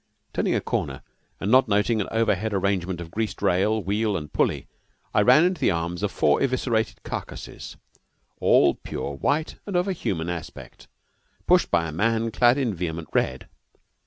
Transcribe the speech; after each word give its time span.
Turning 0.33 0.55
a 0.55 0.59
corner, 0.61 1.03
and 1.39 1.51
not 1.51 1.67
noting 1.67 2.01
an 2.01 2.07
overhead 2.09 2.55
arrangement 2.55 2.99
of 2.99 3.11
greased 3.11 3.39
rail, 3.39 3.83
wheel, 3.83 4.17
and 4.17 4.33
pulley, 4.33 4.67
I 5.13 5.21
ran 5.21 5.43
into 5.45 5.61
the 5.61 5.69
arms 5.69 6.01
of 6.01 6.11
four 6.11 6.41
eviscerated 6.41 7.03
carcasses, 7.03 7.77
all 8.39 8.73
pure 8.73 9.13
white 9.13 9.57
and 9.67 9.75
of 9.75 9.87
a 9.87 9.93
human 9.93 10.27
aspect, 10.27 10.87
pushed 11.45 11.69
by 11.69 11.87
a 11.87 11.91
man 11.91 12.31
clad 12.31 12.57
in 12.57 12.73
vehement 12.73 13.09
red. 13.13 13.47